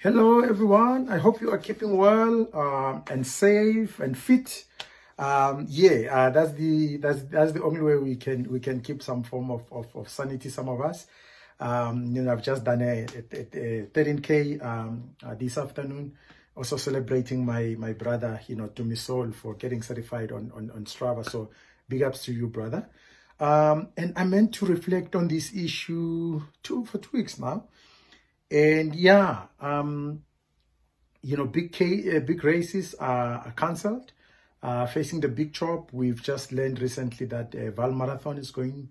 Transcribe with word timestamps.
Hello, 0.00 0.42
everyone. 0.42 1.08
I 1.08 1.18
hope 1.18 1.40
you 1.40 1.50
are 1.50 1.58
keeping 1.58 1.96
well 1.96 2.46
um, 2.54 3.02
and 3.10 3.26
safe 3.26 3.98
and 3.98 4.16
fit. 4.16 4.64
Um, 5.18 5.66
yeah, 5.68 6.06
uh, 6.14 6.30
that's 6.30 6.52
the 6.52 6.98
that's 6.98 7.24
that's 7.24 7.50
the 7.50 7.64
only 7.64 7.80
way 7.80 7.96
we 7.96 8.14
can 8.14 8.48
we 8.48 8.60
can 8.60 8.80
keep 8.80 9.02
some 9.02 9.24
form 9.24 9.50
of 9.50 9.64
of, 9.72 9.88
of 9.96 10.08
sanity. 10.08 10.50
Some 10.50 10.68
of 10.68 10.80
us, 10.82 11.08
um, 11.58 12.14
you 12.14 12.22
know, 12.22 12.30
I've 12.30 12.44
just 12.44 12.62
done 12.62 12.80
a, 12.80 13.06
a, 13.32 13.38
a 13.40 13.86
13k 13.86 14.64
um, 14.64 15.16
uh, 15.26 15.34
this 15.34 15.58
afternoon. 15.58 16.12
Also 16.56 16.76
celebrating 16.76 17.44
my 17.44 17.74
my 17.76 17.92
brother, 17.92 18.40
you 18.46 18.54
know, 18.54 18.68
Tumi 18.68 18.96
Soul 18.96 19.32
for 19.32 19.54
getting 19.54 19.82
certified 19.82 20.30
on 20.30 20.52
on 20.54 20.70
on 20.70 20.84
Strava. 20.84 21.28
So 21.28 21.50
big 21.88 22.04
ups 22.04 22.24
to 22.26 22.32
you, 22.32 22.46
brother. 22.46 22.88
Um, 23.40 23.88
and 23.96 24.12
I 24.14 24.22
meant 24.22 24.54
to 24.54 24.66
reflect 24.66 25.16
on 25.16 25.26
this 25.26 25.52
issue 25.52 26.40
two 26.62 26.84
for 26.84 26.98
two 26.98 27.10
weeks 27.14 27.40
now 27.40 27.64
and 28.50 28.94
yeah, 28.94 29.42
um, 29.60 30.22
you 31.22 31.36
know, 31.36 31.46
big 31.46 31.72
K, 31.72 32.16
uh, 32.16 32.20
big 32.20 32.42
races 32.44 32.94
are, 32.94 33.52
cancelled. 33.56 34.12
Uh, 34.60 34.86
facing 34.86 35.20
the 35.20 35.28
big 35.28 35.52
chop, 35.52 35.92
we've 35.92 36.22
just 36.22 36.50
learned 36.52 36.80
recently 36.80 37.26
that 37.26 37.54
uh, 37.54 37.70
Vaal 37.70 37.94
Marathon 37.94 38.38
is 38.38 38.50
going, 38.50 38.88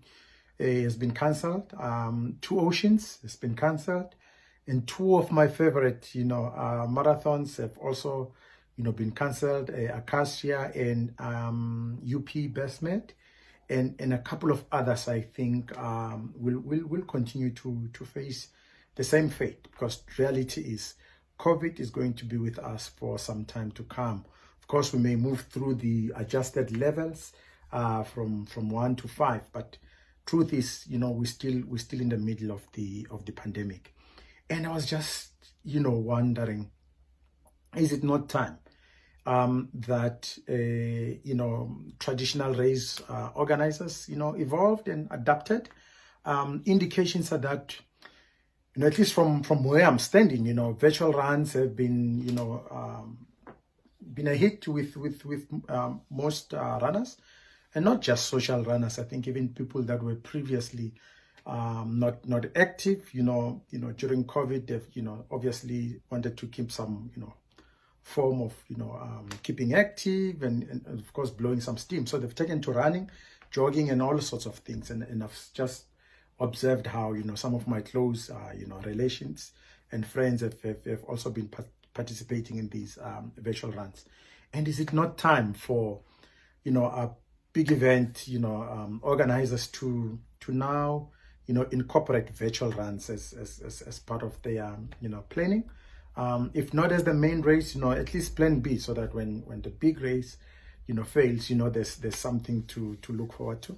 uh, 0.59 0.63
has 0.63 0.95
been 0.95 1.11
cancelled. 1.11 1.73
Um, 1.77 2.38
two 2.41 2.59
Oceans 2.59 3.20
has 3.21 3.35
been 3.35 3.55
cancelled. 3.55 4.16
And 4.67 4.88
two 4.88 5.17
of 5.17 5.31
my 5.31 5.47
favorite, 5.47 6.13
you 6.13 6.25
know, 6.25 6.45
uh, 6.47 6.85
marathons 6.88 7.58
have 7.58 7.77
also, 7.77 8.33
you 8.75 8.83
know, 8.83 8.91
been 8.91 9.11
cancelled. 9.11 9.69
Uh, 9.69 9.94
Acacia 9.95 10.71
and 10.75 11.13
um, 11.19 11.99
UP 12.03 12.30
Bestmed. 12.53 13.11
And, 13.69 13.95
and 13.99 14.13
a 14.13 14.17
couple 14.19 14.52
of 14.52 14.63
others, 14.71 15.08
I 15.08 15.21
think, 15.21 15.77
um, 15.77 16.33
will, 16.38 16.59
will, 16.59 16.85
will 16.85 17.02
continue 17.03 17.49
to, 17.52 17.89
to 17.94 18.05
face 18.05 18.49
the 18.98 19.04
same 19.04 19.30
fate 19.30 19.64
because 19.72 20.04
reality 20.18 20.62
is 20.62 20.95
COVID 21.40 21.80
is 21.80 21.92
going 21.92 22.16
to 22.16 22.26
be 22.26 22.38
with 22.38 22.58
us 22.59 22.88
for 22.88 23.20
some 23.20 23.45
time 23.45 23.72
to 23.73 23.84
come. 23.84 24.26
Of 24.59 24.67
course, 24.67 24.92
we 24.92 25.00
may 25.00 25.16
move 25.16 25.42
through 25.50 25.76
the 25.76 26.12
adjusted 26.16 26.76
levels 26.76 27.31
uh, 27.72 28.04
from 28.04 28.45
from 28.48 28.70
one 28.70 28.95
to 28.98 29.08
five, 29.08 29.44
but 29.54 29.78
truth 30.26 30.52
is, 30.52 30.86
you 30.89 30.98
know, 30.98 31.12
we're 31.12 31.26
still 31.26 31.62
we're 31.67 31.78
still 31.78 32.02
in 32.02 32.09
the 32.09 32.17
middle 32.17 32.52
of 32.52 32.67
the 32.73 33.08
of 33.12 33.23
the 33.26 33.31
pandemic, 33.31 33.94
and 34.50 34.66
I 34.66 34.73
was 34.73 34.86
just, 34.86 35.32
you 35.64 35.80
know, 35.80 35.92
wondering, 35.92 36.72
is 37.76 37.94
it 37.94 38.04
not 38.04 38.30
time 38.30 38.58
um, 39.26 39.70
that 39.73 40.36
uh, 40.50 40.54
you 41.23 41.36
know 41.36 41.78
traditional 42.00 42.54
race 42.56 43.00
uh, 43.09 43.30
organizers, 43.36 44.09
you 44.09 44.16
know, 44.16 44.34
evolved 44.34 44.88
and 44.88 45.08
adapted? 45.11 45.70
Um, 46.26 46.64
indications 46.66 47.32
are 47.32 47.38
that 47.38 47.76
you 48.78 48.81
know, 48.81 48.88
at 48.88 48.97
least 49.00 49.14
from, 49.14 49.42
from 49.42 49.64
where 49.64 49.83
I'm 49.83 49.97
standing, 49.97 50.45
you 50.45 50.53
know, 50.53 50.73
virtual 50.73 51.11
runs 51.11 51.53
have 51.53 51.75
been, 51.75 52.22
you 52.22 52.31
know, 52.31 52.64
um, 52.70 53.17
been 54.14 54.28
a 54.28 54.36
hit 54.36 54.67
with, 54.67 54.95
with, 54.95 55.25
with 55.25 55.47
um, 55.67 56.02
most 56.11 56.53
uh, 56.53 56.78
runners 56.80 57.17
and 57.73 57.83
not 57.83 58.02
just 58.02 58.28
social 58.28 58.64
runners. 58.64 59.00
I 59.00 59.03
think 59.03 59.28
even 59.28 59.50
people 59.50 59.81
that 59.81 60.03
were 60.03 60.14
previously 60.14 60.94
um, 61.48 61.98
not, 61.98 62.30
not 62.30 62.45
active, 62.55 63.11
you 63.16 63.23
know, 63.23 63.64
you 63.72 63.80
know, 63.80 63.94
during 63.94 64.25
COVID, 64.25 64.67
they've, 64.67 64.88
you 64.94 65.02
know, 65.02 65.25
obviously 65.31 66.00
wanted 66.11 66.38
to 66.38 66.45
keep 66.45 66.72
some, 66.72 67.09
you 67.16 67.22
know, 67.23 67.33
form 68.03 68.44
of, 68.44 68.53
you 68.67 68.78
know, 68.78 68.92
um, 69.02 69.28
keeping 69.42 69.73
active 69.73 70.44
and, 70.44 70.61
and, 70.70 71.00
of 71.00 71.11
course 71.14 71.31
blowing 71.31 71.61
some 71.61 71.78
steam. 71.78 72.05
So 72.05 72.20
they've 72.20 72.36
taken 72.36 72.61
to 72.61 72.73
running, 72.73 73.09
jogging 73.50 73.89
and 73.89 74.03
all 74.03 74.20
sorts 74.20 74.45
of 74.45 74.58
things. 74.59 74.92
And, 74.92 75.02
and 75.02 75.23
I've 75.23 75.50
just 75.55 75.86
observed 76.39 76.88
how 76.88 77.13
you 77.13 77.23
know 77.23 77.35
some 77.35 77.55
of 77.55 77.67
my 77.67 77.81
close 77.81 78.30
uh, 78.30 78.53
you 78.57 78.67
know 78.67 78.77
relations 78.85 79.52
and 79.91 80.05
friends 80.05 80.41
have, 80.41 80.61
have, 80.61 80.83
have 80.85 81.03
also 81.05 81.30
been 81.30 81.49
participating 81.93 82.57
in 82.57 82.67
these 82.69 82.97
um, 83.02 83.31
virtual 83.38 83.71
runs. 83.71 84.05
And 84.53 84.67
is 84.67 84.80
it 84.80 84.93
not 84.93 85.17
time 85.17 85.53
for 85.53 86.02
you 86.64 86.71
know 86.71 86.86
a 86.86 87.11
big 87.53 87.71
event 87.71 88.27
you 88.27 88.39
know 88.39 88.64
um, 88.64 88.99
organizers 89.03 89.67
to 89.67 90.20
to 90.42 90.52
now 90.52 91.09
you 91.45 91.53
know 91.53 91.65
incorporate 91.71 92.30
virtual 92.30 92.71
runs 92.71 93.09
as 93.09 93.33
as, 93.33 93.59
as, 93.65 93.81
as 93.81 93.99
part 93.99 94.23
of 94.23 94.42
their 94.42 94.65
um, 94.65 94.89
you 95.02 95.09
know 95.09 95.23
planning? 95.30 95.70
Um, 96.15 96.49
if 96.55 96.73
not 96.73 96.92
as 96.92 97.03
the 97.03 97.14
main 97.14 97.42
race 97.42 97.76
you 97.76 97.81
know 97.81 97.92
at 97.92 98.14
least 98.14 98.36
plan 98.36 98.59
b 98.59 98.77
so 98.77 98.93
that 98.95 99.14
when 99.14 99.43
when 99.45 99.61
the 99.61 99.70
big 99.70 100.02
race 100.02 100.37
you 100.87 100.95
know 100.95 101.03
fails 101.03 101.49
you 101.49 101.55
know 101.55 101.70
there's 101.70 101.95
there's 101.97 102.15
something 102.15 102.64
to 102.64 102.95
to 103.03 103.14
look 103.14 103.33
forward 103.33 103.61
to 103.64 103.77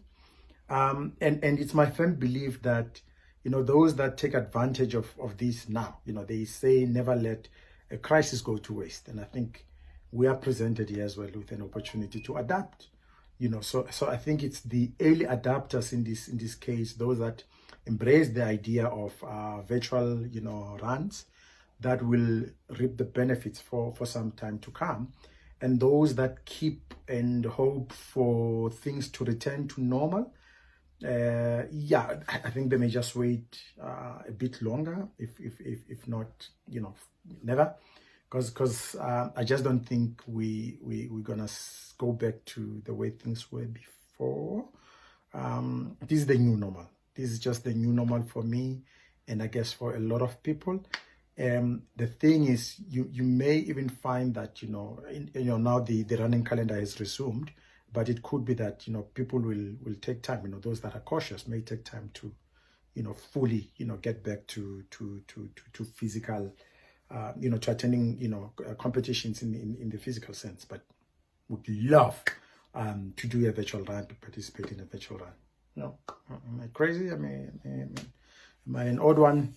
um, 0.70 1.14
and, 1.22 1.44
and 1.44 1.60
it's 1.60 1.74
my 1.74 1.86
firm 1.86 2.16
belief 2.16 2.62
that, 2.62 3.02
you 3.44 3.52
know, 3.52 3.64
those 3.64 3.96
that 3.96 4.18
take 4.18 4.34
advantage 4.34 4.94
of, 4.94 5.14
of 5.20 5.38
this 5.38 5.68
now, 5.70 6.00
you 6.06 6.14
know, 6.14 6.24
they 6.24 6.46
say 6.46 6.86
never 6.86 7.16
let 7.16 7.48
a 7.92 7.98
crisis 7.98 8.42
go 8.42 8.58
to 8.58 8.74
waste. 8.74 9.08
And 9.08 9.20
I 9.20 9.24
think 9.24 9.66
we 10.12 10.28
are 10.28 10.36
presented 10.36 10.90
here 10.90 11.06
as 11.06 11.18
well 11.18 11.30
with 11.34 11.52
an 11.52 11.62
opportunity 11.62 12.20
to 12.22 12.38
adapt, 12.38 12.88
you 13.38 13.50
know, 13.50 13.62
so, 13.62 13.88
so 13.90 14.08
I 14.10 14.18
think 14.18 14.44
it's 14.44 14.62
the 14.62 14.92
early 15.00 15.26
adapters 15.26 15.94
in 15.94 16.04
this, 16.04 16.28
in 16.28 16.38
this 16.38 16.56
case, 16.56 16.94
those 16.94 17.20
that 17.20 17.44
embrace 17.86 18.30
the 18.30 18.44
idea 18.44 18.86
of 18.86 19.14
uh, 19.24 19.62
virtual, 19.62 20.26
you 20.28 20.42
know, 20.42 20.78
runs 20.82 21.26
that 21.80 22.02
will 22.04 22.44
reap 22.78 22.98
the 22.98 23.06
benefits 23.06 23.62
for, 23.62 23.94
for 23.96 24.06
some 24.06 24.32
time 24.32 24.60
to 24.60 24.72
come. 24.72 25.14
And 25.62 25.80
those 25.80 26.16
that 26.16 26.46
keep 26.46 26.94
and 27.08 27.46
hope 27.46 27.94
for 27.94 28.70
things 28.70 29.10
to 29.10 29.24
return 29.24 29.68
to 29.70 29.82
normal, 29.82 30.34
uh, 31.06 31.64
yeah, 31.72 32.20
I 32.28 32.50
think 32.50 32.70
they 32.70 32.78
may 32.78 32.90
just 32.90 33.16
wait 33.16 33.60
uh, 33.82 34.20
a 34.28 34.32
bit 34.32 34.62
longer, 34.62 35.08
if, 35.18 35.40
if, 35.40 35.60
if, 35.62 35.80
if 35.88 36.08
not, 36.08 36.48
you 36.68 36.82
know, 36.82 36.94
never. 37.44 37.74
Because 38.30 38.50
because 38.52 38.96
uh, 38.96 39.30
I 39.36 39.44
just 39.44 39.64
don't 39.64 39.86
think 39.86 40.22
we, 40.28 40.78
we, 40.82 41.08
we're 41.10 41.24
to 41.24 41.50
go 41.98 42.12
back 42.12 42.46
to 42.46 42.82
the 42.86 42.94
way 42.94 43.10
things 43.10 43.52
were 43.52 43.66
before. 43.66 44.66
Um, 45.34 45.98
this 46.06 46.20
is 46.20 46.26
the 46.28 46.38
new 46.38 46.56
normal. 46.56 46.90
This 47.16 47.32
is 47.32 47.40
just 47.40 47.64
the 47.64 47.74
new 47.74 47.92
normal 47.92 48.24
for 48.24 48.44
me 48.44 48.82
and 49.28 49.42
I 49.42 49.48
guess 49.48 49.72
for 49.74 49.96
a 49.96 50.00
lot 50.00 50.22
of 50.22 50.44
people. 50.44 50.86
Um, 51.40 51.84
the 51.96 52.08
thing 52.08 52.48
is, 52.48 52.76
you, 52.90 53.08
you 53.12 53.24
may 53.24 53.58
even 53.58 53.88
find 53.90 54.34
that, 54.36 54.62
you 54.62 54.70
know, 54.70 55.00
in, 55.10 55.32
you 55.34 55.46
know, 55.46 55.58
now 55.58 55.80
the, 55.80 56.04
the 56.04 56.18
running 56.18 56.44
calendar 56.44 56.78
is 56.78 57.00
resumed 57.00 57.52
but 57.92 58.10
it 58.10 58.22
could 58.22 58.46
be 58.46 58.54
that 58.54 58.88
you 58.88 58.94
know 58.94 59.04
people 59.14 59.40
will 59.40 59.76
will 59.84 59.96
take 60.02 60.22
time 60.22 60.42
you 60.44 60.50
know 60.50 60.60
those 60.60 60.82
that 60.82 60.96
are 60.96 61.02
cautious 61.02 61.48
may 61.48 61.62
take 61.62 61.84
time 61.84 62.10
to 62.14 62.32
you 62.96 63.04
know 63.04 63.14
fully 63.14 63.72
you 63.78 63.86
know 63.86 63.98
get 63.98 64.24
back 64.24 64.46
to 64.48 64.84
to 64.92 65.22
to 65.28 65.50
to, 65.56 65.64
to 65.74 65.84
physical 65.84 66.54
uh, 67.12 67.32
you 67.40 67.50
know 67.50 67.58
to 67.58 67.72
attending 67.72 68.20
you 68.20 68.28
know 68.28 68.52
uh, 68.68 68.74
competitions 68.76 69.42
in, 69.42 69.54
in 69.54 69.78
in 69.80 69.90
the 69.90 69.98
physical 69.98 70.34
sense. 70.34 70.66
But 70.66 70.82
would 71.48 71.68
love 71.68 72.24
um 72.76 73.14
to 73.16 73.28
do 73.28 73.48
a 73.48 73.52
virtual 73.52 73.84
run 73.84 74.06
to 74.08 74.16
participate 74.16 74.72
in 74.72 74.80
a 74.80 74.86
virtual 74.86 75.18
run. 75.18 75.34
No 75.76 75.98
am 76.30 76.62
i 76.64 76.68
crazy? 76.68 77.12
I 77.12 77.16
mean 77.16 77.60
am, 77.66 77.96
am 78.68 78.76
i 78.76 78.84
an 78.84 79.00
odd 79.00 79.18
one? 79.18 79.56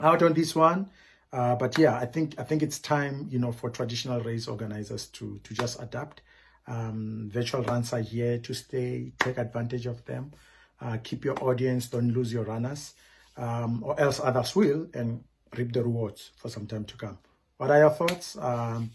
Out 0.00 0.22
on 0.22 0.32
this 0.32 0.54
one? 0.54 0.90
Uh, 1.30 1.54
but 1.54 1.76
yeah 1.76 1.94
i 1.98 2.06
think 2.06 2.34
i 2.38 2.42
think 2.42 2.62
it's 2.62 2.78
time 2.78 3.26
you 3.30 3.38
know 3.38 3.52
for 3.52 3.68
traditional 3.68 4.18
race 4.22 4.48
organizers 4.48 5.08
to 5.08 5.38
to 5.44 5.52
just 5.52 5.78
adapt 5.82 6.22
um, 6.68 7.30
virtual 7.32 7.62
runs 7.62 7.92
are 7.92 8.00
here 8.00 8.38
to 8.38 8.54
stay. 8.54 9.12
Take 9.18 9.38
advantage 9.38 9.86
of 9.86 10.04
them. 10.04 10.32
Uh, 10.80 10.98
keep 11.02 11.24
your 11.24 11.42
audience. 11.42 11.88
Don't 11.88 12.12
lose 12.12 12.32
your 12.32 12.44
runners. 12.44 12.94
Um, 13.36 13.82
or 13.84 13.98
else 13.98 14.20
others 14.22 14.54
will 14.54 14.88
and 14.94 15.24
reap 15.56 15.72
the 15.72 15.82
rewards 15.82 16.30
for 16.36 16.48
some 16.48 16.66
time 16.66 16.84
to 16.84 16.96
come. 16.96 17.18
What 17.56 17.70
are 17.70 17.78
your 17.78 17.90
thoughts? 17.90 18.36
Um, 18.36 18.90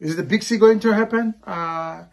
is 0.00 0.16
the 0.16 0.22
big 0.22 0.42
C 0.42 0.56
going 0.56 0.80
to 0.80 0.92
happen? 0.92 1.34
Uh, 1.46 2.04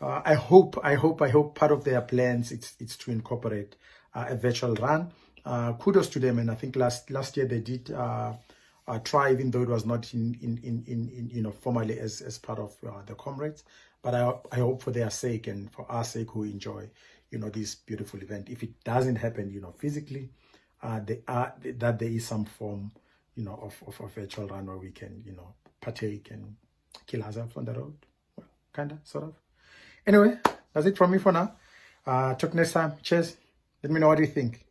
uh, 0.00 0.22
I 0.24 0.34
hope, 0.34 0.78
I 0.82 0.94
hope, 0.94 1.22
I 1.22 1.28
hope 1.28 1.54
part 1.54 1.72
of 1.72 1.84
their 1.84 2.00
plans 2.00 2.52
it's 2.52 2.74
it's 2.78 2.96
to 2.98 3.10
incorporate 3.10 3.76
uh, 4.14 4.26
a 4.28 4.36
virtual 4.36 4.74
run. 4.74 5.12
Uh, 5.44 5.72
kudos 5.74 6.08
to 6.08 6.18
them, 6.18 6.38
and 6.38 6.50
I 6.50 6.54
think 6.54 6.76
last 6.76 7.10
last 7.10 7.36
year 7.36 7.46
they 7.46 7.60
did 7.60 7.90
uh, 8.88 8.98
try, 8.98 9.30
even 9.32 9.50
though 9.50 9.62
it 9.62 9.68
was 9.68 9.86
not 9.86 10.12
in, 10.14 10.36
in, 10.42 10.58
in, 10.62 10.84
in, 10.86 11.30
you 11.32 11.42
know, 11.42 11.52
formally 11.52 11.98
as, 11.98 12.20
as 12.20 12.38
part 12.38 12.58
of 12.58 12.74
uh, 12.86 13.02
the 13.06 13.14
comrades. 13.14 13.64
But 14.02 14.14
I, 14.14 14.34
I 14.50 14.56
hope 14.56 14.82
for 14.82 14.90
their 14.90 15.10
sake 15.10 15.46
and 15.46 15.70
for 15.72 15.90
our 15.90 16.04
sake 16.04 16.30
who 16.30 16.42
enjoy, 16.42 16.90
you 17.30 17.38
know, 17.38 17.48
this 17.48 17.74
beautiful 17.74 18.20
event. 18.20 18.48
If 18.48 18.62
it 18.62 18.82
doesn't 18.84 19.16
happen, 19.16 19.50
you 19.50 19.60
know, 19.60 19.74
physically, 19.78 20.30
uh, 20.82 21.00
they 21.04 21.20
are, 21.28 21.54
that 21.62 21.98
there 21.98 22.08
is 22.08 22.26
some 22.26 22.44
form, 22.44 22.90
you 23.36 23.44
know, 23.44 23.58
of, 23.62 23.76
of 23.86 24.00
a 24.04 24.08
virtual 24.08 24.48
run 24.48 24.66
where 24.66 24.76
we 24.76 24.90
can, 24.90 25.22
you 25.24 25.32
know, 25.32 25.54
partake 25.80 26.30
and 26.30 26.56
kill 27.06 27.22
ourselves 27.22 27.56
on 27.56 27.64
the 27.64 27.72
road. 27.72 27.94
Well, 28.36 28.46
kind 28.72 28.92
of, 28.92 28.98
sort 29.04 29.24
of. 29.24 29.34
Anyway, 30.04 30.38
that's 30.72 30.86
it 30.86 30.96
from 30.96 31.12
me 31.12 31.18
for 31.18 31.30
now. 31.30 31.54
Uh, 32.04 32.34
talk 32.34 32.54
next 32.54 32.72
time. 32.72 32.94
Cheers. 33.02 33.36
Let 33.82 33.92
me 33.92 34.00
know 34.00 34.08
what 34.08 34.18
you 34.18 34.26
think. 34.26 34.66